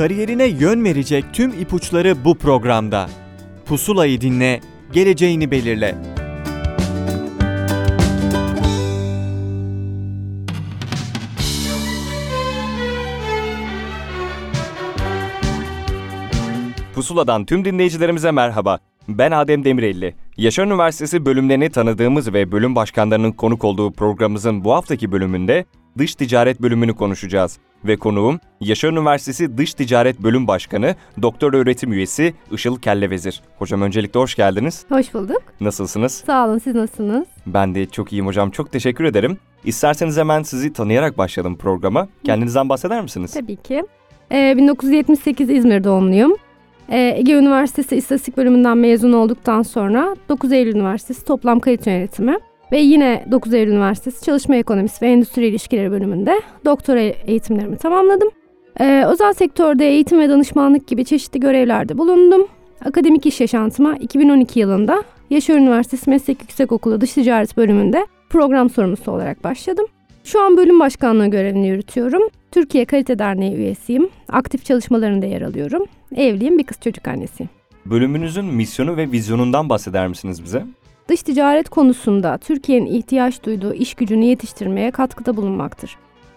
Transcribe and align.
Kariyerine 0.00 0.44
yön 0.44 0.84
verecek 0.84 1.24
tüm 1.32 1.50
ipuçları 1.50 2.24
bu 2.24 2.38
programda. 2.38 3.08
Pusulayı 3.66 4.20
dinle, 4.20 4.60
geleceğini 4.92 5.50
belirle. 5.50 5.94
Pusula'dan 16.94 17.44
tüm 17.44 17.64
dinleyicilerimize 17.64 18.30
merhaba. 18.30 18.78
Ben 19.08 19.30
Adem 19.30 19.64
Demirelli. 19.64 20.14
Yaşar 20.36 20.66
Üniversitesi 20.66 21.26
bölümlerini 21.26 21.70
tanıdığımız 21.70 22.32
ve 22.32 22.52
bölüm 22.52 22.74
başkanlarının 22.74 23.32
konuk 23.32 23.64
olduğu 23.64 23.92
programımızın 23.92 24.64
bu 24.64 24.72
haftaki 24.74 25.12
bölümünde 25.12 25.64
dış 25.98 26.14
ticaret 26.14 26.62
bölümünü 26.62 26.94
konuşacağız. 26.94 27.58
Ve 27.84 27.96
konuğum 27.96 28.40
Yaşar 28.60 28.88
Üniversitesi 28.92 29.58
Dış 29.58 29.74
Ticaret 29.74 30.20
Bölüm 30.20 30.46
Başkanı, 30.46 30.94
Doktor 31.22 31.54
Öğretim 31.54 31.92
Üyesi 31.92 32.34
Işıl 32.52 32.80
Kellevezir. 32.80 33.42
Hocam 33.58 33.82
öncelikle 33.82 34.20
hoş 34.20 34.34
geldiniz. 34.34 34.84
Hoş 34.88 35.14
bulduk. 35.14 35.42
Nasılsınız? 35.60 36.12
Sağ 36.26 36.46
olun, 36.48 36.58
siz 36.58 36.74
nasılsınız? 36.74 37.26
Ben 37.46 37.74
de 37.74 37.86
çok 37.86 38.12
iyiyim 38.12 38.26
hocam, 38.26 38.50
çok 38.50 38.72
teşekkür 38.72 39.04
ederim. 39.04 39.38
İsterseniz 39.64 40.16
hemen 40.16 40.42
sizi 40.42 40.72
tanıyarak 40.72 41.18
başlayalım 41.18 41.56
programa. 41.56 42.08
Kendinizden 42.24 42.68
bahseder 42.68 43.02
misiniz? 43.02 43.34
Tabii 43.34 43.56
ki. 43.56 43.82
Ee, 44.32 44.54
1978 44.56 45.50
İzmir 45.50 45.84
doğumluyum. 45.84 46.36
Ee, 46.88 47.14
Ege 47.16 47.32
Üniversitesi 47.32 47.96
İstatistik 47.96 48.36
Bölümünden 48.36 48.78
mezun 48.78 49.12
olduktan 49.12 49.62
sonra 49.62 50.16
9 50.28 50.52
Eylül 50.52 50.74
Üniversitesi 50.74 51.24
Toplam 51.24 51.60
Kayıt 51.60 51.86
Yönetimi 51.86 52.38
ve 52.72 52.78
yine 52.78 53.24
9 53.30 53.54
Eylül 53.54 53.72
Üniversitesi 53.72 54.24
Çalışma 54.24 54.56
Ekonomisi 54.56 55.02
ve 55.02 55.10
Endüstri 55.10 55.46
İlişkileri 55.46 55.90
bölümünde 55.90 56.40
doktora 56.64 57.00
eğitimlerimi 57.00 57.76
tamamladım. 57.76 58.28
Ee, 58.80 59.04
özel 59.06 59.32
sektörde 59.32 59.88
eğitim 59.88 60.18
ve 60.18 60.28
danışmanlık 60.28 60.86
gibi 60.86 61.04
çeşitli 61.04 61.40
görevlerde 61.40 61.98
bulundum. 61.98 62.46
Akademik 62.84 63.26
iş 63.26 63.40
yaşantıma 63.40 63.96
2012 63.96 64.60
yılında 64.60 65.04
Yaşar 65.30 65.54
Üniversitesi 65.54 66.10
Meslek 66.10 66.40
Yüksekokulu 66.42 67.00
Dış 67.00 67.12
Ticaret 67.12 67.56
bölümünde 67.56 68.06
program 68.30 68.70
sorumlusu 68.70 69.12
olarak 69.12 69.44
başladım. 69.44 69.86
Şu 70.24 70.42
an 70.42 70.56
bölüm 70.56 70.80
başkanlığı 70.80 71.26
görevini 71.26 71.68
yürütüyorum. 71.68 72.22
Türkiye 72.52 72.84
Kalite 72.84 73.18
Derneği 73.18 73.54
üyesiyim. 73.54 74.08
Aktif 74.28 74.64
çalışmalarında 74.64 75.26
yer 75.26 75.42
alıyorum. 75.42 75.84
Evliyim, 76.16 76.58
bir 76.58 76.64
kız 76.64 76.80
çocuk 76.80 77.08
annesiyim. 77.08 77.50
Bölümünüzün 77.86 78.44
misyonu 78.44 78.96
ve 78.96 79.12
vizyonundan 79.12 79.68
bahseder 79.68 80.08
misiniz 80.08 80.44
bize? 80.44 80.64
Dış 81.10 81.22
ticaret 81.22 81.68
konusunda 81.68 82.38
Türkiye'nin 82.38 82.86
ihtiyaç 82.86 83.44
duyduğu 83.44 83.74
iş 83.74 83.94
gücünü 83.94 84.24
yetiştirmeye 84.24 84.90
katkıda 84.90 85.36
bulunmaktır. 85.36 85.96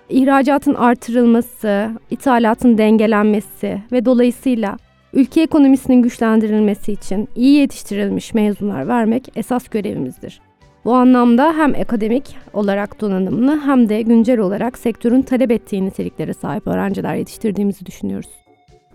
İhracatın 0.10 0.74
artırılması, 0.74 1.92
ithalatın 2.12 2.78
dengelenmesi 2.78 3.82
ve 3.92 4.06
dolayısıyla 4.06 4.78
ülke 5.14 5.42
ekonomisinin 5.42 6.02
güçlendirilmesi 6.02 6.92
için 6.92 7.30
iyi 7.36 7.60
yetiştirilmiş 7.60 8.34
mezunlar 8.34 8.88
vermek 8.88 9.32
esas 9.36 9.68
görevimizdir. 9.68 10.42
Bu 10.86 10.94
anlamda 10.94 11.54
hem 11.58 11.74
akademik 11.82 12.36
olarak 12.54 13.02
donanımlı 13.02 13.62
hem 13.66 13.90
de 13.90 14.02
güncel 14.02 14.40
olarak 14.40 14.78
sektörün 14.78 15.22
talep 15.22 15.52
ettiği 15.52 15.86
niteliklere 15.86 16.34
sahip 16.34 16.68
öğrenciler 16.68 17.16
yetiştirdiğimizi 17.16 17.86
düşünüyoruz. 17.86 18.30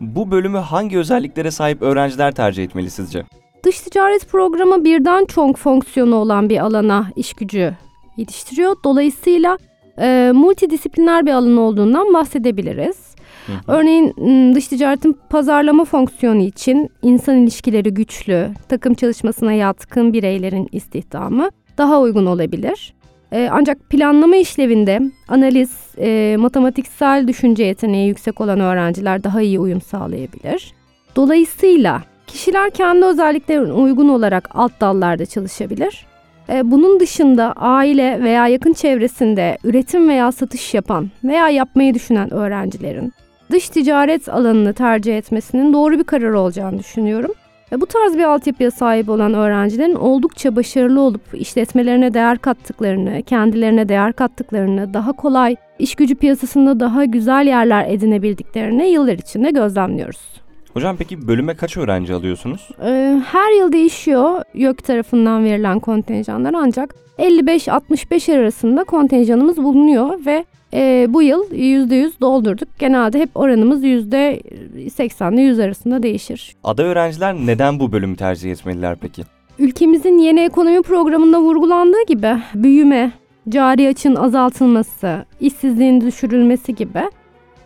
Bu 0.01 0.31
bölümü 0.31 0.59
hangi 0.59 0.99
özelliklere 0.99 1.51
sahip 1.51 1.83
öğrenciler 1.83 2.33
tercih 2.35 2.65
etmeli 2.65 2.91
sizce? 2.91 3.25
Dış 3.65 3.81
ticaret 3.81 4.29
programı 4.29 4.85
birden 4.85 5.25
çok 5.25 5.57
fonksiyonu 5.57 6.15
olan 6.17 6.49
bir 6.49 6.59
alana 6.59 7.07
iş 7.17 7.33
gücü 7.33 7.75
yetiştiriyor. 8.17 8.77
Dolayısıyla 8.85 9.59
e, 9.99 10.33
multidisipliner 10.35 11.27
bir 11.27 11.33
alan 11.33 11.57
olduğundan 11.57 12.15
bahsedebiliriz. 12.15 13.15
Hı 13.47 13.53
hı. 13.53 13.57
Örneğin 13.67 14.15
dış 14.55 14.69
ticaretin 14.69 15.19
pazarlama 15.31 15.85
fonksiyonu 15.85 16.43
için 16.43 16.91
insan 17.03 17.37
ilişkileri 17.37 17.95
güçlü, 17.95 18.51
takım 18.69 18.95
çalışmasına 18.95 19.53
yatkın 19.53 20.13
bireylerin 20.13 20.69
istihdamı 20.73 21.51
daha 21.79 22.01
uygun 22.01 22.27
olabilir. 22.27 22.95
E, 23.33 23.49
ancak 23.53 23.91
planlama 23.91 24.37
işlevinde 24.37 25.01
analiz, 25.29 25.71
e, 25.99 26.37
matematiksel 26.39 27.29
düşünce 27.29 27.65
yeteneği 27.65 28.09
yüksek 28.09 28.41
olan 28.41 28.61
öğrenciler 28.61 29.25
daha 29.25 29.43
iyi 29.43 29.61
uyum 29.61 29.81
sağlayabilir. 29.81 30.73
Dolayısıyla 31.17 32.03
kişiler 32.29 32.71
kendi 32.71 33.05
özelliklerine 33.05 33.73
uygun 33.73 34.09
olarak 34.09 34.49
alt 34.55 34.73
dallarda 34.81 35.27
çalışabilir. 35.27 36.07
E, 36.49 36.71
bunun 36.71 37.01
dışında 37.01 37.53
aile 37.57 38.23
veya 38.23 38.49
yakın 38.49 38.73
çevresinde 38.73 39.59
üretim 39.65 40.09
veya 40.09 40.33
satış 40.33 40.75
yapan 40.75 41.11
veya 41.25 41.49
yapmayı 41.49 41.95
düşünen 41.95 42.35
öğrencilerin 42.35 43.13
dış 43.51 43.69
ticaret 43.69 44.29
alanını 44.29 44.75
tercih 44.75 45.19
etmesinin 45.19 45.73
doğru 45.73 45.99
bir 45.99 46.05
karar 46.05 46.33
olacağını 46.33 46.79
düşünüyorum. 46.79 47.33
Ve 47.73 47.81
bu 47.81 47.87
tarz 47.87 48.17
bir 48.17 48.23
altyapıya 48.23 48.71
sahip 48.71 49.09
olan 49.09 49.35
öğrencilerin 49.35 49.95
oldukça 49.95 50.57
başarılı 50.57 51.01
olup 51.01 51.23
işletmelerine 51.33 52.15
değer 52.15 52.39
kattıklarını, 52.39 53.23
kendilerine 53.23 53.89
değer 53.89 54.13
kattıklarını, 54.13 54.95
daha 54.95 55.13
kolay 55.13 55.57
iş 55.79 55.95
gücü 55.95 56.15
piyasasında 56.15 56.81
daha 56.81 57.05
güzel 57.05 57.47
yerler 57.47 57.89
edinebildiklerini 57.89 58.89
yıllar 58.89 59.13
içinde 59.13 59.51
gözlemliyoruz. 59.51 60.48
Hocam 60.73 60.97
peki 60.97 61.29
bölüme 61.29 61.57
kaç 61.57 61.77
öğrenci 61.77 62.15
alıyorsunuz? 62.15 62.69
Ee, 62.83 63.23
her 63.27 63.59
yıl 63.59 63.73
değişiyor 63.73 64.43
YÖK 64.55 64.85
tarafından 64.85 65.45
verilen 65.45 65.81
kontenjanlar 65.81 66.55
ancak 66.55 66.95
55-65 67.19 68.39
arasında 68.39 68.85
kontenjanımız 68.85 69.57
bulunuyor 69.57 70.27
ve 70.27 70.45
e, 70.75 71.07
bu 71.09 71.23
yıl 71.23 71.51
%100 71.51 72.21
doldurduk. 72.21 72.69
Genelde 72.79 73.19
hep 73.19 73.31
oranımız 73.35 73.85
%80 73.85 75.35
ile 75.35 75.43
100 75.43 75.59
arasında 75.59 76.03
değişir. 76.03 76.57
Aday 76.65 76.87
öğrenciler 76.87 77.35
neden 77.35 77.81
bu 77.81 77.93
bölümü 77.93 78.17
tercih 78.17 78.53
etmeliler 78.53 78.97
peki? 79.01 79.23
Ülkemizin 79.59 80.19
yeni 80.19 80.41
ekonomi 80.41 80.83
programında 80.83 81.41
vurgulandığı 81.41 82.03
gibi 82.09 82.37
büyüme, 82.55 83.13
cari 83.49 83.89
açın 83.89 84.15
azaltılması, 84.15 85.25
işsizliğin 85.41 86.01
düşürülmesi 86.01 86.75
gibi 86.75 87.11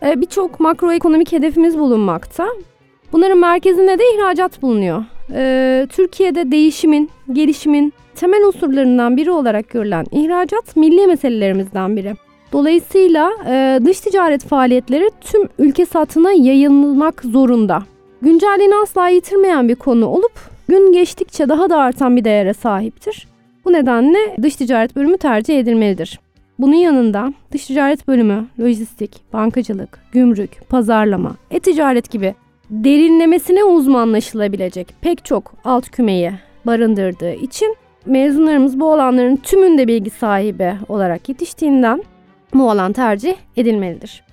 e, 0.05 0.21
birçok 0.21 0.59
makroekonomik 0.59 1.31
hedefimiz 1.31 1.77
bulunmakta. 1.79 2.47
Bunların 3.13 3.37
merkezinde 3.37 3.99
de 3.99 4.03
ihracat 4.15 4.61
bulunuyor. 4.61 5.03
E, 5.33 5.87
Türkiye'de 5.89 6.51
değişimin, 6.51 7.09
gelişimin 7.33 7.93
temel 8.15 8.43
unsurlarından 8.43 9.17
biri 9.17 9.31
olarak 9.31 9.69
görülen 9.69 10.05
ihracat 10.11 10.75
milli 10.75 11.07
meselelerimizden 11.07 11.97
biri. 11.97 12.15
Dolayısıyla 12.51 13.31
e, 13.47 13.79
dış 13.85 13.99
ticaret 13.99 14.45
faaliyetleri 14.45 15.11
tüm 15.21 15.49
ülke 15.59 15.85
satına 15.85 16.31
yayılmak 16.31 17.21
zorunda. 17.21 17.83
Güncelliğini 18.21 18.75
asla 18.75 19.07
yitirmeyen 19.07 19.69
bir 19.69 19.75
konu 19.75 20.05
olup 20.05 20.33
gün 20.67 20.93
geçtikçe 20.93 21.49
daha 21.49 21.69
da 21.69 21.77
artan 21.77 22.17
bir 22.17 22.23
değere 22.23 22.53
sahiptir. 22.53 23.27
Bu 23.65 23.73
nedenle 23.73 24.37
dış 24.41 24.55
ticaret 24.55 24.95
bölümü 24.95 25.17
tercih 25.17 25.59
edilmelidir. 25.59 26.19
Bunun 26.59 26.75
yanında 26.75 27.33
dış 27.51 27.65
ticaret 27.65 28.07
bölümü, 28.07 28.45
lojistik, 28.59 29.33
bankacılık, 29.33 29.99
gümrük, 30.11 30.69
pazarlama, 30.69 31.35
e-ticaret 31.51 32.11
gibi 32.11 32.35
derinlemesine 32.73 33.63
uzmanlaşılabilecek 33.63 34.95
pek 35.01 35.25
çok 35.25 35.53
alt 35.63 35.89
kümeyi 35.89 36.31
barındırdığı 36.65 37.33
için 37.33 37.75
mezunlarımız 38.05 38.79
bu 38.79 38.93
alanların 38.93 39.35
tümünde 39.35 39.87
bilgi 39.87 40.09
sahibi 40.09 40.73
olarak 40.89 41.29
yetiştiğinden 41.29 42.03
bu 42.53 42.71
alan 42.71 42.93
tercih 42.93 43.35
edilmelidir. 43.57 44.23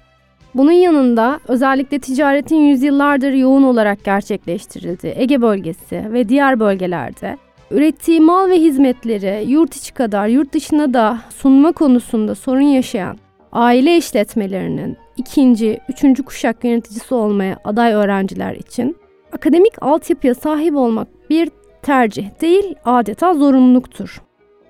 Bunun 0.55 0.73
yanında 0.73 1.41
özellikle 1.49 1.99
ticaretin 1.99 2.57
yüzyıllardır 2.57 3.33
yoğun 3.33 3.63
olarak 3.63 4.05
gerçekleştirildiği 4.05 5.13
Ege 5.17 5.43
bölgesi 5.43 6.13
ve 6.13 6.29
diğer 6.29 6.61
bölgelerde 6.61 7.37
ürettiği 7.71 8.21
mal 8.21 8.51
ve 8.51 8.57
hizmetleri 8.57 9.51
yurt 9.51 9.77
içi 9.77 9.95
kadar 9.95 10.29
yurt 10.29 10.55
dışına 10.55 10.95
da 10.95 11.19
sunma 11.37 11.73
konusunda 11.73 12.35
sorun 12.35 12.61
yaşayan 12.61 13.19
aile 13.53 13.97
işletmelerinin 13.97 14.97
ikinci, 15.21 15.81
üçüncü 15.89 16.23
kuşak 16.23 16.65
yöneticisi 16.65 17.15
olmaya 17.15 17.57
aday 17.65 17.93
öğrenciler 17.93 18.55
için 18.55 18.97
akademik 19.33 19.83
altyapıya 19.83 20.35
sahip 20.35 20.77
olmak 20.77 21.09
bir 21.31 21.51
tercih 21.83 22.41
değil 22.41 22.75
adeta 22.85 23.35
zorunluluktur. 23.35 24.23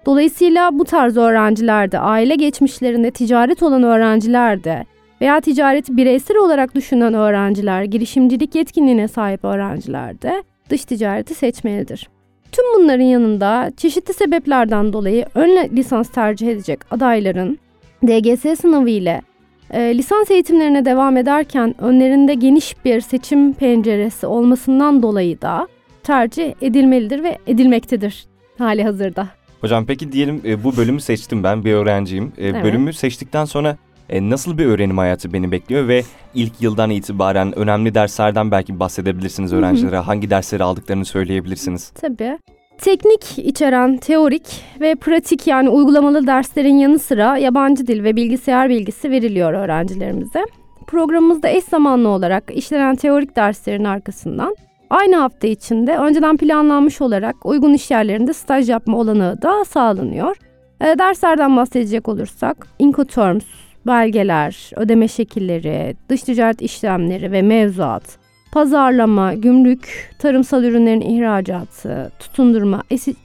Dolayısıyla 0.07 0.79
bu 0.79 0.85
tarz 0.85 1.17
öğrencilerde, 1.17 1.99
aile 1.99 2.35
geçmişlerinde 2.35 3.11
ticaret 3.11 3.63
olan 3.63 3.83
öğrencilerde 3.83 4.85
veya 5.21 5.41
ticareti 5.41 5.97
bireysel 5.97 6.37
olarak 6.37 6.75
düşünen 6.75 7.15
öğrenciler, 7.15 7.83
girişimcilik 7.83 8.55
yetkinliğine 8.55 9.09
sahip 9.09 9.45
öğrencilerde 9.45 10.43
dış 10.71 10.85
ticareti 10.85 11.35
seçmelidir. 11.35 12.09
Tüm 12.53 12.65
bunların 12.75 13.05
yanında 13.05 13.71
çeşitli 13.77 14.15
sebeplerden 14.15 14.93
dolayı 14.93 15.27
ön 15.35 15.69
lisans 15.77 16.09
tercih 16.09 16.49
edecek 16.49 16.81
adayların 16.91 17.59
DGS 18.07 18.61
sınavı 18.61 18.91
ile 18.91 19.23
e, 19.71 19.99
lisans 19.99 20.31
eğitimlerine 20.31 20.85
devam 20.85 21.17
ederken 21.17 21.75
önlerinde 21.79 22.35
geniş 22.35 22.85
bir 22.85 23.01
seçim 23.01 23.53
penceresi 23.53 24.27
olmasından 24.27 25.03
dolayı 25.03 25.41
da 25.41 25.69
tercih 26.03 26.55
edilmelidir 26.61 27.23
ve 27.23 27.39
edilmektedir 27.47 28.27
hali 28.59 28.85
hazırda. 28.85 29.29
Hocam 29.61 29.87
peki 29.87 30.13
diyelim 30.13 30.43
e, 30.45 30.65
bu 30.65 30.77
bölümü 30.77 31.01
seçtim 31.01 31.43
ben 31.45 31.65
bir 31.65 31.73
öğrenciyim. 31.73 32.33
E, 32.39 32.47
evet. 32.49 32.65
Bölümü 32.65 32.93
seçtikten 32.93 33.45
sonra 33.45 33.77
E, 34.11 34.31
nasıl 34.31 34.59
bir 34.59 34.67
öğrenim 34.67 34.99
hayatı 34.99 35.33
beni 35.33 35.53
bekliyor 35.53 35.89
ve 35.89 36.03
ilk 36.35 36.53
yıldan 36.61 36.91
itibaren 36.91 37.59
önemli 37.59 37.95
derslerden 37.95 38.51
belki 38.51 38.81
bahsedebilirsiniz 38.81 39.51
Hı 39.51 39.55
hı. 39.55 39.59
öğrencilere. 39.61 39.99
Hangi 39.99 40.31
dersleri 40.31 40.65
aldıklarını 40.65 41.05
söyleyebilirsiniz. 41.05 41.91
Tabii. 41.91 42.39
Teknik 42.81 43.39
içeren 43.39 43.97
teorik 43.97 44.65
ve 44.81 44.95
pratik 44.95 45.47
yani 45.47 45.69
uygulamalı 45.69 46.27
derslerin 46.27 46.79
yanı 46.79 46.99
sıra 46.99 47.37
yabancı 47.37 47.87
dil 47.87 48.05
ve 48.05 48.17
bilgisayar 48.17 48.69
bilgisi 48.69 49.11
veriliyor 49.11 49.53
öğrencilerimize. 49.53 50.45
Programımızda 50.87 51.49
eş 51.49 51.65
zamanlı 51.65 52.09
olarak 52.09 52.51
işlenen 52.55 52.97
teorik 52.97 53.37
derslerin 53.37 53.85
arkasından 53.85 54.57
aynı 54.91 55.17
hafta 55.17 55.47
içinde 55.47 55.97
önceden 55.97 56.37
planlanmış 56.37 57.01
olarak 57.01 57.47
uygun 57.47 57.75
iş 57.75 57.91
yerlerinde 57.91 58.33
staj 58.33 58.71
yapma 58.71 58.99
olanağı 58.99 59.43
da 59.43 59.65
sağlanıyor. 59.65 60.37
E, 60.81 60.99
derslerden 60.99 61.57
bahsedecek 61.57 62.09
olursak 62.09 62.67
Incoterms, 62.79 63.45
belgeler, 63.87 64.71
ödeme 64.77 65.09
şekilleri, 65.09 65.97
dış 66.09 66.23
ticaret 66.23 66.63
işlemleri 66.63 67.33
ve 67.33 67.43
mevzuat, 67.43 68.20
pazarlama, 68.53 69.35
gümrük, 69.35 70.15
tarımsal 70.19 70.65
ürünlerin 70.65 71.01
ihracatı, 71.01 72.13
tutundurma, 72.19 72.83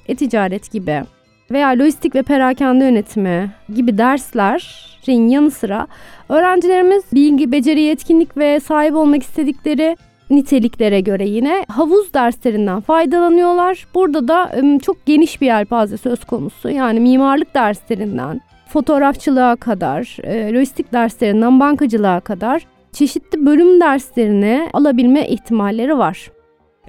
e-ticaret 0.08 0.72
gibi 0.72 1.04
veya 1.52 1.70
lojistik 1.70 2.16
ve 2.16 2.22
perakende 2.22 2.86
yönetimi 2.86 3.52
gibi 3.76 3.98
derslerin 3.98 5.30
yanı 5.30 5.52
sıra 5.52 5.88
öğrencilerimiz 6.30 7.04
bilgi, 7.14 7.52
beceri, 7.52 7.82
yetkinlik 7.82 8.38
ve 8.38 8.60
sahip 8.60 8.96
olmak 8.96 9.24
istedikleri 9.24 9.98
niteliklere 10.30 11.02
göre 11.02 11.28
yine 11.28 11.66
havuz 11.70 12.14
derslerinden 12.14 12.82
faydalanıyorlar. 12.82 13.88
Burada 13.94 14.28
da 14.28 14.52
çok 14.82 15.06
geniş 15.06 15.42
bir 15.42 15.46
yelpaze 15.46 15.98
söz 15.98 16.26
konusu. 16.26 16.70
Yani 16.70 17.00
mimarlık 17.00 17.56
derslerinden 17.56 18.42
fotoğrafçılığa 18.68 19.56
kadar, 19.56 20.18
e, 20.24 20.54
lojistik 20.54 20.94
derslerinden 20.94 21.60
bankacılığa 21.60 22.20
kadar 22.20 22.66
çeşitli 22.96 23.46
bölüm 23.46 23.82
derslerini 23.82 24.70
alabilme 24.74 25.28
ihtimalleri 25.28 25.98
var. 25.98 26.32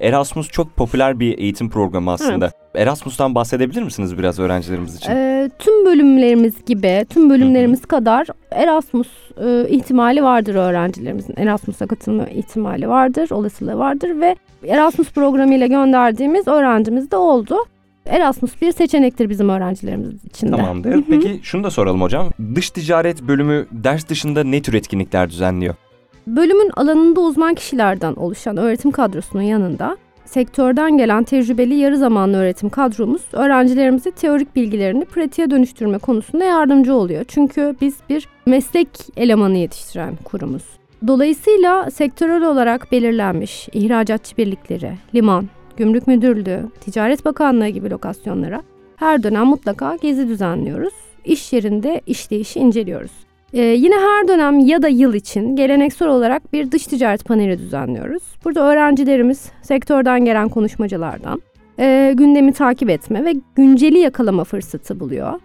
Erasmus 0.00 0.48
çok 0.48 0.76
popüler 0.76 1.20
bir 1.20 1.38
eğitim 1.38 1.70
programı 1.70 2.10
aslında. 2.10 2.50
Erasmus'tan 2.74 3.34
bahsedebilir 3.34 3.82
misiniz 3.82 4.18
biraz 4.18 4.38
öğrencilerimiz 4.38 4.96
için? 4.96 5.12
Ee, 5.12 5.50
tüm 5.58 5.86
bölümlerimiz 5.86 6.64
gibi, 6.64 7.06
tüm 7.10 7.30
bölümlerimiz 7.30 7.86
kadar 7.86 8.26
Erasmus 8.50 9.08
e, 9.44 9.68
ihtimali 9.68 10.22
vardır 10.22 10.54
öğrencilerimizin. 10.54 11.34
Erasmus'a 11.36 11.86
katılma 11.86 12.26
ihtimali 12.26 12.88
vardır, 12.88 13.30
olasılığı 13.30 13.78
vardır 13.78 14.20
ve 14.20 14.36
Erasmus 14.68 15.10
programıyla 15.10 15.66
gönderdiğimiz 15.66 16.48
öğrencimiz 16.48 17.10
de 17.10 17.16
oldu. 17.16 17.56
Erasmus 18.06 18.62
bir 18.62 18.72
seçenektir 18.72 19.28
bizim 19.28 19.48
öğrencilerimiz 19.48 20.24
için 20.24 20.46
de. 20.46 20.56
Tamamdır. 20.56 20.92
Hı 20.92 20.98
hı. 20.98 21.02
Peki 21.10 21.40
şunu 21.42 21.64
da 21.64 21.70
soralım 21.70 22.02
hocam. 22.02 22.30
Dış 22.54 22.70
ticaret 22.70 23.22
bölümü 23.22 23.66
ders 23.72 24.08
dışında 24.08 24.44
ne 24.44 24.62
tür 24.62 24.74
etkinlikler 24.74 25.30
düzenliyor? 25.30 25.74
Bölümün 26.26 26.70
alanında 26.76 27.20
uzman 27.20 27.54
kişilerden 27.54 28.14
oluşan 28.14 28.56
öğretim 28.56 28.90
kadrosunun 28.90 29.42
yanında 29.42 29.96
sektörden 30.24 30.98
gelen 30.98 31.24
tecrübeli 31.24 31.74
yarı 31.74 31.98
zamanlı 31.98 32.36
öğretim 32.36 32.68
kadromuz 32.68 33.22
öğrencilerimize 33.32 34.10
teorik 34.10 34.56
bilgilerini 34.56 35.04
pratiğe 35.04 35.50
dönüştürme 35.50 35.98
konusunda 35.98 36.44
yardımcı 36.44 36.94
oluyor. 36.94 37.24
Çünkü 37.28 37.76
biz 37.80 37.96
bir 38.08 38.28
meslek 38.46 38.88
elemanı 39.16 39.56
yetiştiren 39.56 40.14
kurumuz. 40.24 40.62
Dolayısıyla 41.06 41.90
sektörel 41.90 42.42
olarak 42.42 42.92
belirlenmiş 42.92 43.68
ihracatçı 43.72 44.36
birlikleri, 44.36 44.92
liman, 45.14 45.48
gümrük 45.76 46.06
müdürlüğü, 46.06 46.60
ticaret 46.80 47.24
bakanlığı 47.24 47.68
gibi 47.68 47.90
lokasyonlara 47.90 48.62
her 48.96 49.22
dönem 49.22 49.46
mutlaka 49.46 49.96
gezi 49.96 50.28
düzenliyoruz. 50.28 50.94
İş 51.24 51.52
yerinde 51.52 52.00
işleyişi 52.06 52.60
inceliyoruz. 52.60 53.25
Ee, 53.52 53.62
yine 53.62 53.94
her 53.94 54.28
dönem 54.28 54.58
ya 54.58 54.82
da 54.82 54.88
yıl 54.88 55.14
için 55.14 55.56
geleneksel 55.56 56.08
olarak 56.08 56.52
bir 56.52 56.70
dış 56.70 56.86
ticaret 56.86 57.24
paneli 57.24 57.58
düzenliyoruz. 57.58 58.22
Burada 58.44 58.60
öğrencilerimiz 58.60 59.50
sektörden 59.62 60.24
gelen 60.24 60.48
konuşmacılardan 60.48 61.42
e, 61.78 62.12
gündemi 62.16 62.52
takip 62.52 62.90
etme 62.90 63.24
ve 63.24 63.34
günceli 63.56 63.98
yakalama 63.98 64.44
fırsatı 64.44 65.00
buluyor. 65.00 65.40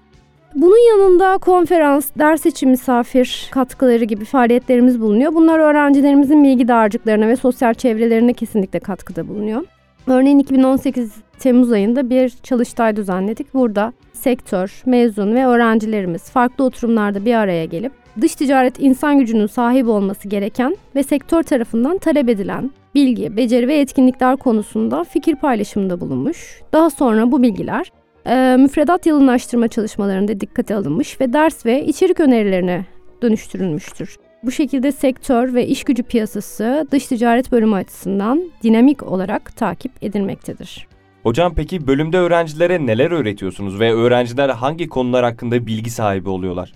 Bunun 0.56 0.90
yanında 0.90 1.38
konferans, 1.38 2.10
ders 2.20 2.46
içi 2.46 2.66
misafir 2.66 3.50
katkıları 3.52 4.04
gibi 4.04 4.26
faaliyetlerimiz 4.26 5.02
bulunuyor. 5.02 5.34
Bunlar 5.34 5.60
öğrencilerimizin 5.60 6.44
bilgi 6.44 6.68
dağarcıklarına 6.68 7.28
ve 7.28 7.36
sosyal 7.36 7.74
çevrelerine 7.74 8.34
kesinlikle 8.34 8.80
katkıda 8.80 9.28
bulunuyor. 9.28 9.64
Örneğin 10.08 10.40
2018 10.40 11.12
Temmuz 11.40 11.72
ayında 11.72 12.10
bir 12.10 12.30
çalıştay 12.30 12.96
düzenledik. 12.96 13.54
Burada 13.54 13.94
sektör, 14.14 14.82
mezun 14.86 15.36
ve 15.36 15.46
öğrencilerimiz 15.46 16.30
farklı 16.30 16.64
oturumlarda 16.64 17.26
bir 17.26 17.34
araya 17.34 17.66
gelip 17.66 17.92
dış 18.22 18.36
ticaret 18.36 18.80
insan 18.80 19.20
gücünün 19.20 19.48
sahibi 19.48 19.90
olması 19.90 20.28
gereken 20.28 20.78
ve 20.96 21.04
sektör 21.04 21.44
tarafından 21.44 21.98
talep 21.98 22.30
edilen 22.30 22.72
bilgi, 22.96 23.38
beceri 23.38 23.68
ve 23.68 23.80
etkinlikler 23.80 24.38
konusunda 24.38 25.04
fikir 25.04 25.36
paylaşımında 25.36 26.02
bulunmuş. 26.02 26.62
Daha 26.74 26.90
sonra 26.90 27.32
bu 27.32 27.42
bilgiler 27.42 27.92
e, 28.26 28.58
müfredat 28.60 29.06
yalınlaştırma 29.06 29.68
çalışmalarında 29.68 30.40
dikkate 30.40 30.76
alınmış 30.76 31.22
ve 31.22 31.34
ders 31.34 31.66
ve 31.66 31.86
içerik 31.86 32.20
önerilerine 32.20 32.86
dönüştürülmüştür. 33.22 34.18
Bu 34.44 34.52
şekilde 34.52 34.92
sektör 34.92 35.54
ve 35.54 35.68
iş 35.68 35.84
gücü 35.84 36.04
piyasası 36.04 36.88
dış 36.92 37.08
ticaret 37.08 37.52
bölümü 37.52 37.76
açısından 37.76 38.52
dinamik 38.64 39.04
olarak 39.04 39.58
takip 39.58 39.92
edilmektedir. 40.02 40.88
Hocam 41.24 41.54
peki 41.56 41.88
bölümde 41.88 42.18
öğrencilere 42.18 42.86
neler 42.86 43.12
öğretiyorsunuz 43.12 43.80
ve 43.80 43.94
öğrenciler 43.94 44.50
hangi 44.50 44.90
konular 44.90 45.24
hakkında 45.24 45.66
bilgi 45.66 45.90
sahibi 45.90 46.30
oluyorlar? 46.30 46.74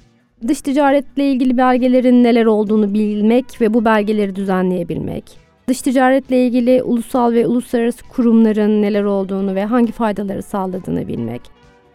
Dış 0.47 0.61
ticaretle 0.61 1.31
ilgili 1.31 1.57
belgelerin 1.57 2.23
neler 2.23 2.45
olduğunu 2.45 2.93
bilmek 2.93 3.61
ve 3.61 3.73
bu 3.73 3.85
belgeleri 3.85 4.35
düzenleyebilmek. 4.35 5.23
Dış 5.67 5.81
ticaretle 5.81 6.45
ilgili 6.45 6.83
ulusal 6.83 7.33
ve 7.33 7.47
uluslararası 7.47 8.03
kurumların 8.07 8.81
neler 8.81 9.03
olduğunu 9.03 9.55
ve 9.55 9.65
hangi 9.65 9.91
faydaları 9.91 10.43
sağladığını 10.43 11.07
bilmek. 11.07 11.41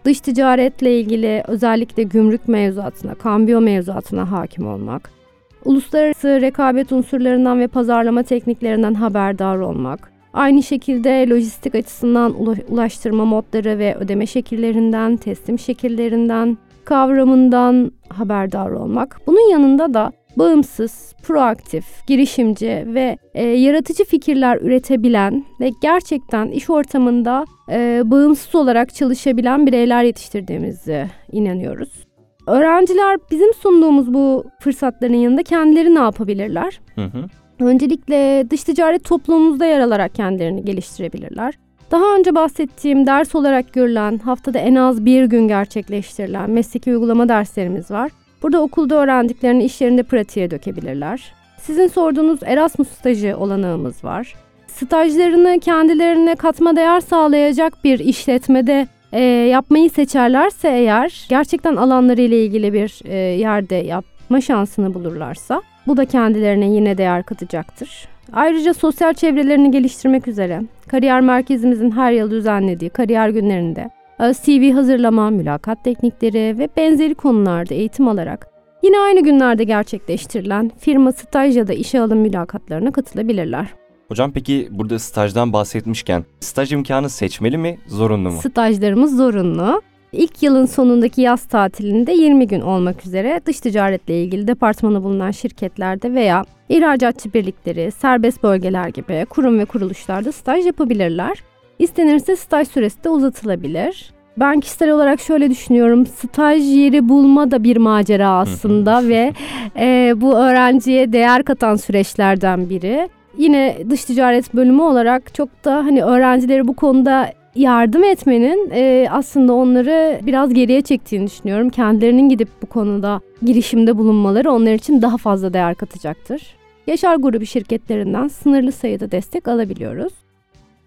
Dış 0.04 0.20
ticaretle 0.20 1.00
ilgili 1.00 1.44
özellikle 1.48 2.02
gümrük 2.02 2.48
mevzuatına, 2.48 3.14
kambiyo 3.14 3.60
mevzuatına 3.60 4.30
hakim 4.30 4.66
olmak. 4.66 5.19
Uluslararası 5.64 6.40
rekabet 6.40 6.92
unsurlarından 6.92 7.60
ve 7.60 7.66
pazarlama 7.68 8.22
tekniklerinden 8.22 8.94
haberdar 8.94 9.56
olmak. 9.56 10.12
Aynı 10.32 10.62
şekilde 10.62 11.28
lojistik 11.28 11.74
açısından 11.74 12.32
ula- 12.32 12.66
ulaştırma 12.68 13.24
modları 13.24 13.78
ve 13.78 13.96
ödeme 13.96 14.26
şekillerinden, 14.26 15.16
teslim 15.16 15.58
şekillerinden, 15.58 16.58
kavramından 16.84 17.92
haberdar 18.08 18.70
olmak. 18.70 19.20
Bunun 19.26 19.50
yanında 19.50 19.94
da 19.94 20.12
bağımsız, 20.36 21.14
proaktif, 21.22 21.84
girişimci 22.06 22.84
ve 22.86 23.18
e, 23.34 23.44
yaratıcı 23.44 24.04
fikirler 24.04 24.58
üretebilen 24.60 25.44
ve 25.60 25.70
gerçekten 25.82 26.48
iş 26.48 26.70
ortamında 26.70 27.44
e, 27.70 28.02
bağımsız 28.04 28.54
olarak 28.54 28.94
çalışabilen 28.94 29.66
bireyler 29.66 30.04
yetiştirdiğimizi 30.04 31.06
inanıyoruz. 31.32 32.09
Öğrenciler 32.46 33.18
bizim 33.30 33.54
sunduğumuz 33.54 34.14
bu 34.14 34.44
fırsatların 34.60 35.14
yanında 35.14 35.42
kendileri 35.42 35.94
ne 35.94 35.98
yapabilirler? 35.98 36.80
Hı 36.94 37.04
hı. 37.04 37.24
Öncelikle 37.64 38.46
dış 38.50 38.64
ticaret 38.64 39.04
toplumumuzda 39.04 39.66
yer 39.66 39.80
alarak 39.80 40.14
kendilerini 40.14 40.64
geliştirebilirler. 40.64 41.54
Daha 41.90 42.16
önce 42.16 42.34
bahsettiğim 42.34 43.06
ders 43.06 43.34
olarak 43.34 43.72
görülen 43.72 44.18
haftada 44.18 44.58
en 44.58 44.74
az 44.74 45.04
bir 45.04 45.24
gün 45.24 45.48
gerçekleştirilen 45.48 46.50
mesleki 46.50 46.90
uygulama 46.90 47.28
derslerimiz 47.28 47.90
var. 47.90 48.10
Burada 48.42 48.62
okulda 48.62 48.94
öğrendiklerini 48.94 49.64
iş 49.64 49.80
yerinde 49.80 50.02
pratiğe 50.02 50.50
dökebilirler. 50.50 51.32
Sizin 51.58 51.86
sorduğunuz 51.86 52.38
Erasmus 52.42 52.88
stajı 52.88 53.36
olanağımız 53.36 54.04
var. 54.04 54.34
Stajlarını 54.66 55.60
kendilerine 55.60 56.34
katma 56.34 56.76
değer 56.76 57.00
sağlayacak 57.00 57.84
bir 57.84 57.98
işletmede 57.98 58.86
e, 59.12 59.20
yapmayı 59.22 59.90
seçerlerse 59.90 60.68
eğer 60.68 61.26
gerçekten 61.28 61.76
alanları 61.76 62.20
ile 62.20 62.44
ilgili 62.44 62.72
bir 62.72 63.00
e, 63.04 63.16
yerde 63.16 63.74
yapma 63.74 64.40
şansını 64.40 64.94
bulurlarsa 64.94 65.62
bu 65.86 65.96
da 65.96 66.04
kendilerine 66.04 66.70
yine 66.70 66.98
değer 66.98 67.22
katacaktır. 67.22 68.08
Ayrıca 68.32 68.74
sosyal 68.74 69.14
çevrelerini 69.14 69.70
geliştirmek 69.70 70.28
üzere 70.28 70.62
kariyer 70.88 71.20
merkezimizin 71.20 71.90
her 71.90 72.12
yıl 72.12 72.30
düzenlediği 72.30 72.90
kariyer 72.90 73.28
günlerinde 73.28 73.90
e, 74.20 74.32
CV 74.34 74.72
hazırlama, 74.72 75.30
mülakat 75.30 75.84
teknikleri 75.84 76.58
ve 76.58 76.68
benzeri 76.76 77.14
konularda 77.14 77.74
eğitim 77.74 78.08
alarak 78.08 78.46
yine 78.82 78.98
aynı 78.98 79.22
günlerde 79.22 79.64
gerçekleştirilen 79.64 80.70
firma 80.78 81.12
staj 81.12 81.56
ya 81.56 81.68
da 81.68 81.72
işe 81.72 82.00
alım 82.00 82.18
mülakatlarına 82.18 82.92
katılabilirler. 82.92 83.66
Hocam 84.10 84.32
peki 84.32 84.68
burada 84.70 84.98
stajdan 84.98 85.52
bahsetmişken 85.52 86.24
staj 86.40 86.72
imkanı 86.72 87.10
seçmeli 87.10 87.58
mi, 87.58 87.78
zorunlu 87.86 88.30
mu? 88.30 88.38
Stajlarımız 88.40 89.16
zorunlu. 89.16 89.82
İlk 90.12 90.42
yılın 90.42 90.66
sonundaki 90.66 91.20
yaz 91.20 91.44
tatilinde 91.44 92.12
20 92.12 92.46
gün 92.46 92.60
olmak 92.60 93.06
üzere 93.06 93.40
dış 93.46 93.60
ticaretle 93.60 94.22
ilgili 94.22 94.46
departmanı 94.46 95.04
bulunan 95.04 95.30
şirketlerde 95.30 96.14
veya 96.14 96.44
ihracatçı 96.68 97.32
birlikleri, 97.32 97.90
serbest 97.90 98.42
bölgeler 98.42 98.88
gibi 98.88 99.26
kurum 99.30 99.58
ve 99.58 99.64
kuruluşlarda 99.64 100.32
staj 100.32 100.66
yapabilirler. 100.66 101.42
İstenirse 101.78 102.36
staj 102.36 102.68
süresi 102.68 103.04
de 103.04 103.08
uzatılabilir. 103.08 104.12
Ben 104.36 104.60
kişisel 104.60 104.90
olarak 104.90 105.20
şöyle 105.20 105.50
düşünüyorum. 105.50 106.06
Staj 106.06 106.62
yeri 106.62 107.08
bulma 107.08 107.50
da 107.50 107.64
bir 107.64 107.76
macera 107.76 108.28
aslında 108.30 109.08
ve 109.08 109.32
e, 109.76 110.14
bu 110.16 110.38
öğrenciye 110.38 111.12
değer 111.12 111.42
katan 111.44 111.76
süreçlerden 111.76 112.70
biri. 112.70 113.08
Yine 113.38 113.78
dış 113.90 114.04
ticaret 114.04 114.54
bölümü 114.54 114.82
olarak 114.82 115.34
çok 115.34 115.64
da 115.64 115.76
hani 115.76 116.02
öğrencileri 116.02 116.68
bu 116.68 116.76
konuda 116.76 117.32
yardım 117.54 118.04
etmenin 118.04 118.70
e, 118.74 119.08
aslında 119.10 119.52
onları 119.52 120.20
biraz 120.22 120.54
geriye 120.54 120.82
çektiğini 120.82 121.26
düşünüyorum. 121.26 121.70
Kendilerinin 121.70 122.28
gidip 122.28 122.48
bu 122.62 122.66
konuda 122.66 123.20
girişimde 123.42 123.98
bulunmaları 123.98 124.52
onlar 124.52 124.72
için 124.72 125.02
daha 125.02 125.16
fazla 125.16 125.52
değer 125.52 125.74
katacaktır. 125.74 126.42
Yaşar 126.86 127.16
Grubu 127.16 127.46
şirketlerinden 127.46 128.28
sınırlı 128.28 128.72
sayıda 128.72 129.10
destek 129.10 129.48
alabiliyoruz. 129.48 130.12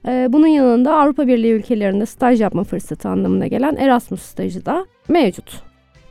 E, 0.08 0.28
bunun 0.30 0.48
yanında 0.48 0.96
Avrupa 0.96 1.28
Birliği 1.28 1.52
ülkelerinde 1.52 2.06
staj 2.06 2.42
yapma 2.42 2.64
fırsatı 2.64 3.10
anlamına 3.10 3.48
gelen 3.48 3.76
Erasmus 3.76 4.22
stajı 4.22 4.66
da 4.66 4.86
mevcut. 5.08 5.64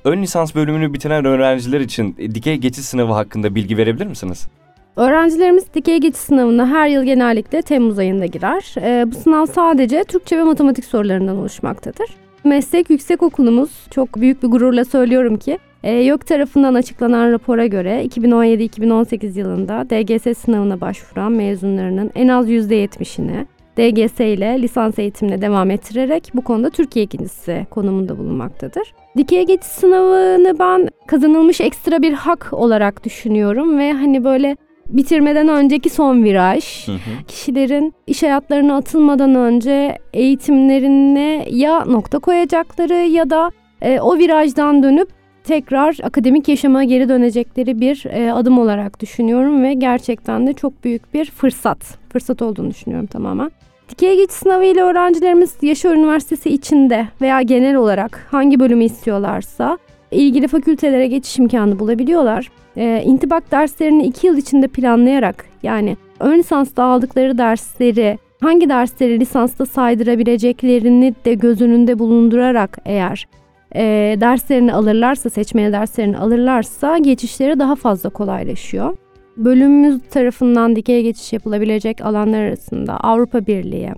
Ön 0.04 0.22
lisans 0.22 0.54
bölümünü 0.54 0.94
bitiren 0.94 1.24
öğrenciler 1.24 1.80
için 1.80 2.16
dikey 2.16 2.56
geçiş 2.56 2.84
sınavı 2.84 3.12
hakkında 3.12 3.54
bilgi 3.54 3.76
verebilir 3.76 4.06
misiniz? 4.06 4.48
Öğrencilerimiz 4.96 5.74
dikey 5.74 6.00
geçiş 6.00 6.20
sınavına 6.20 6.66
her 6.66 6.88
yıl 6.88 7.02
genellikle 7.02 7.62
Temmuz 7.62 7.98
ayında 7.98 8.26
girer. 8.26 8.74
Ee, 8.80 9.12
bu 9.12 9.14
sınav 9.14 9.46
sadece 9.46 10.04
Türkçe 10.04 10.38
ve 10.38 10.44
matematik 10.44 10.84
sorularından 10.84 11.36
oluşmaktadır. 11.36 12.10
Meslek 12.44 12.90
yüksek 12.90 13.22
okulumuz 13.22 13.70
çok 13.90 14.16
büyük 14.16 14.42
bir 14.42 14.48
gururla 14.48 14.84
söylüyorum 14.84 15.36
ki 15.36 15.58
e, 15.82 15.92
YÖK 15.92 16.26
tarafından 16.26 16.74
açıklanan 16.74 17.32
rapora 17.32 17.66
göre 17.66 18.04
2017-2018 18.04 19.38
yılında 19.38 19.90
DGS 19.90 20.38
sınavına 20.38 20.80
başvuran 20.80 21.32
mezunlarının 21.32 22.10
en 22.14 22.28
az 22.28 22.50
%70'ini 22.50 23.46
DGS 23.76 24.20
ile 24.20 24.62
lisans 24.62 24.98
eğitimine 24.98 25.42
devam 25.42 25.70
ettirerek 25.70 26.30
bu 26.34 26.44
konuda 26.44 26.70
Türkiye 26.70 27.04
ikincisi 27.04 27.66
konumunda 27.70 28.18
bulunmaktadır. 28.18 28.94
Dikey 29.16 29.46
geçiş 29.46 29.68
sınavını 29.68 30.58
ben 30.58 30.88
kazanılmış 31.06 31.60
ekstra 31.60 32.02
bir 32.02 32.12
hak 32.12 32.48
olarak 32.52 33.04
düşünüyorum 33.04 33.78
ve 33.78 33.92
hani 33.92 34.24
böyle 34.24 34.56
bitirmeden 34.92 35.48
önceki 35.48 35.90
son 35.90 36.24
viraj. 36.24 36.88
Hı 36.88 36.92
hı. 36.92 37.26
Kişilerin 37.28 37.94
iş 38.06 38.22
hayatlarına 38.22 38.76
atılmadan 38.76 39.34
önce 39.34 39.98
eğitimlerine 40.12 41.46
ya 41.50 41.84
nokta 41.84 42.18
koyacakları 42.18 42.94
ya 42.94 43.30
da 43.30 43.50
e, 43.82 44.00
o 44.00 44.18
virajdan 44.18 44.82
dönüp 44.82 45.08
tekrar 45.44 45.98
akademik 46.02 46.48
yaşama 46.48 46.84
geri 46.84 47.08
dönecekleri 47.08 47.80
bir 47.80 48.04
e, 48.10 48.32
adım 48.32 48.58
olarak 48.58 49.00
düşünüyorum 49.00 49.62
ve 49.62 49.74
gerçekten 49.74 50.46
de 50.46 50.52
çok 50.52 50.84
büyük 50.84 51.14
bir 51.14 51.24
fırsat. 51.24 51.98
Fırsat 52.12 52.42
olduğunu 52.42 52.70
düşünüyorum 52.70 53.06
tamamen. 53.06 53.50
Dikey 53.88 54.16
geçiş 54.16 54.36
sınavı 54.36 54.64
ile 54.64 54.82
öğrencilerimiz 54.82 55.56
Yaşar 55.62 55.94
Üniversitesi 55.94 56.50
içinde 56.50 57.08
veya 57.20 57.42
genel 57.42 57.76
olarak 57.76 58.28
hangi 58.30 58.60
bölümü 58.60 58.84
istiyorlarsa 58.84 59.78
ilgili 60.12 60.48
fakültelere 60.48 61.06
geçiş 61.06 61.38
imkanı 61.38 61.78
bulabiliyorlar. 61.78 62.50
E, 62.76 63.02
intibak 63.04 63.50
derslerini 63.50 64.06
iki 64.06 64.26
yıl 64.26 64.36
içinde 64.36 64.68
planlayarak 64.68 65.44
yani 65.62 65.96
ön 66.20 66.38
lisansta 66.38 66.84
aldıkları 66.84 67.38
dersleri 67.38 68.18
hangi 68.40 68.68
dersleri 68.68 69.20
lisansta 69.20 69.66
saydırabileceklerini 69.66 71.14
de 71.24 71.34
göz 71.34 71.60
önünde 71.60 71.98
bulundurarak 71.98 72.78
eğer 72.84 73.26
e, 73.74 73.82
derslerini 74.20 74.74
alırlarsa, 74.74 75.30
seçmeli 75.30 75.72
derslerini 75.72 76.18
alırlarsa 76.18 76.98
geçişleri 76.98 77.58
daha 77.58 77.74
fazla 77.74 78.10
kolaylaşıyor. 78.10 78.96
Bölümümüz 79.36 80.00
tarafından 80.10 80.76
dikey 80.76 81.02
geçiş 81.02 81.32
yapılabilecek 81.32 82.00
alanlar 82.00 82.42
arasında 82.42 82.96
Avrupa 82.96 83.46
Birliği, 83.46 83.90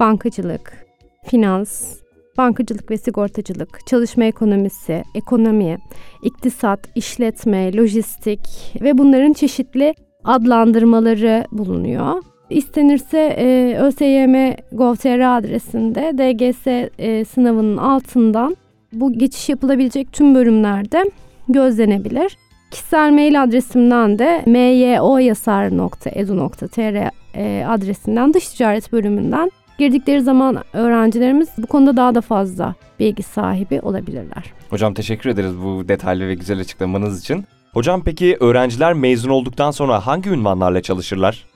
bankacılık, 0.00 0.86
finans, 1.24 1.99
bankacılık 2.38 2.90
ve 2.90 2.96
sigortacılık, 2.96 3.86
çalışma 3.86 4.24
ekonomisi, 4.24 5.04
ekonomi, 5.14 5.78
iktisat, 6.22 6.96
işletme, 6.96 7.76
lojistik 7.76 8.40
ve 8.80 8.98
bunların 8.98 9.32
çeşitli 9.32 9.94
adlandırmaları 10.24 11.44
bulunuyor. 11.52 12.22
İstenirse 12.50 13.36
e, 13.38 13.76
ÖSYM 13.80 14.54
Gov.tr 14.72 15.38
adresinde 15.38 16.12
DGS 16.18 16.66
e, 16.98 17.24
sınavının 17.24 17.76
altından 17.76 18.56
bu 18.92 19.12
geçiş 19.12 19.48
yapılabilecek 19.48 20.12
tüm 20.12 20.34
bölümlerde 20.34 21.10
gözlenebilir. 21.48 22.36
Kişisel 22.70 23.12
mail 23.12 23.42
adresimden 23.42 24.18
de 24.18 24.42
myoyasar.edu.tr 24.46 27.10
e, 27.34 27.66
adresinden 27.66 28.34
dış 28.34 28.48
ticaret 28.48 28.92
bölümünden 28.92 29.50
girdikleri 29.80 30.20
zaman 30.20 30.58
öğrencilerimiz 30.72 31.48
bu 31.58 31.66
konuda 31.66 31.96
daha 31.96 32.14
da 32.14 32.20
fazla 32.20 32.74
bilgi 32.98 33.22
sahibi 33.22 33.80
olabilirler. 33.80 34.44
Hocam 34.70 34.94
teşekkür 34.94 35.30
ederiz 35.30 35.52
bu 35.64 35.88
detaylı 35.88 36.28
ve 36.28 36.34
güzel 36.34 36.60
açıklamanız 36.60 37.20
için. 37.20 37.44
Hocam 37.72 38.02
peki 38.04 38.36
öğrenciler 38.40 38.92
mezun 38.92 39.30
olduktan 39.30 39.70
sonra 39.70 40.06
hangi 40.06 40.30
ünvanlarla 40.30 40.82
çalışırlar? 40.82 41.46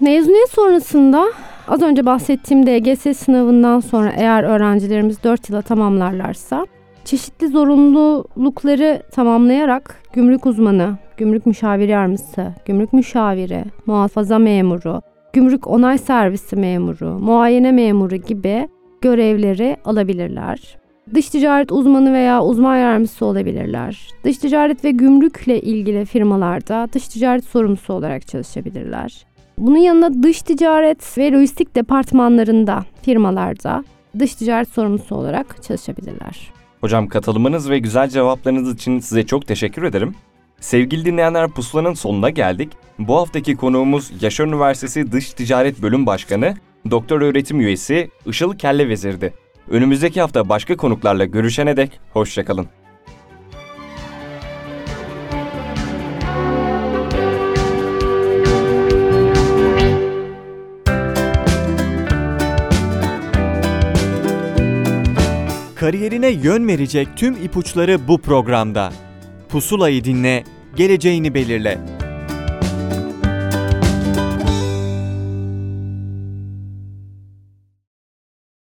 Mezuniyet 0.00 0.50
sonrasında 0.50 1.24
az 1.68 1.82
önce 1.82 2.06
bahsettiğim 2.06 2.66
DGS 2.66 3.18
sınavından 3.18 3.80
sonra 3.80 4.12
eğer 4.16 4.42
öğrencilerimiz 4.42 5.24
4 5.24 5.48
yıla 5.48 5.62
tamamlarlarsa 5.62 6.66
çeşitli 7.04 7.48
zorunlulukları 7.48 9.02
tamamlayarak 9.12 10.02
gümrük 10.12 10.46
uzmanı, 10.46 10.98
gümrük 11.16 11.46
müşavir 11.46 11.88
yardımcısı, 11.88 12.52
gümrük 12.64 12.92
müşaviri, 12.92 13.64
muhafaza 13.86 14.38
memuru, 14.38 15.02
gümrük 15.32 15.66
onay 15.66 15.98
servisi 15.98 16.56
memuru, 16.56 17.18
muayene 17.18 17.72
memuru 17.72 18.16
gibi 18.16 18.68
görevleri 19.00 19.76
alabilirler. 19.84 20.76
Dış 21.14 21.28
ticaret 21.28 21.72
uzmanı 21.72 22.12
veya 22.12 22.42
uzman 22.42 22.76
yardımcısı 22.76 23.26
olabilirler. 23.26 24.08
Dış 24.24 24.38
ticaret 24.38 24.84
ve 24.84 24.90
gümrükle 24.90 25.60
ilgili 25.60 26.04
firmalarda 26.04 26.88
dış 26.92 27.08
ticaret 27.08 27.44
sorumlusu 27.44 27.92
olarak 27.92 28.26
çalışabilirler. 28.26 29.26
Bunun 29.58 29.78
yanında 29.78 30.22
dış 30.22 30.42
ticaret 30.42 31.18
ve 31.18 31.32
lojistik 31.32 31.74
departmanlarında, 31.74 32.84
firmalarda 33.02 33.84
dış 34.18 34.34
ticaret 34.34 34.68
sorumlusu 34.68 35.14
olarak 35.14 35.62
çalışabilirler. 35.62 36.52
Hocam 36.80 37.08
katılımınız 37.08 37.70
ve 37.70 37.78
güzel 37.78 38.08
cevaplarınız 38.08 38.74
için 38.74 38.98
size 38.98 39.26
çok 39.26 39.46
teşekkür 39.46 39.82
ederim. 39.82 40.14
Sevgili 40.62 41.04
dinleyenler 41.04 41.48
pusulanın 41.48 41.94
sonuna 41.94 42.30
geldik. 42.30 42.72
Bu 42.98 43.16
haftaki 43.16 43.56
konuğumuz 43.56 44.22
Yaşar 44.22 44.46
Üniversitesi 44.46 45.12
Dış 45.12 45.32
Ticaret 45.32 45.82
Bölüm 45.82 46.06
Başkanı, 46.06 46.54
Doktor 46.90 47.20
Öğretim 47.20 47.60
Üyesi 47.60 48.10
Işıl 48.26 48.54
Kelle 48.54 48.88
Vezir'di. 48.88 49.34
Önümüzdeki 49.68 50.20
hafta 50.20 50.48
başka 50.48 50.76
konuklarla 50.76 51.24
görüşene 51.24 51.76
dek 51.76 52.00
hoşçakalın. 52.12 52.66
Kariyerine 65.74 66.28
yön 66.28 66.68
verecek 66.68 67.08
tüm 67.16 67.34
ipuçları 67.44 68.08
bu 68.08 68.20
programda. 68.20 68.92
Pusulayı 69.52 70.04
dinle, 70.04 70.44
geleceğini 70.76 71.34
belirle. 71.34 72.01